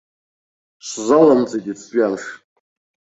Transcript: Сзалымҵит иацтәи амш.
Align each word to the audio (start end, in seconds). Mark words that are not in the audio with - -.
Сзалымҵит 0.89 1.65
иацтәи 1.67 2.01
амш. 2.05 2.23